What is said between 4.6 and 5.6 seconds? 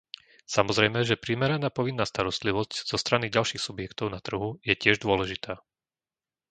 je tiež dôležitá.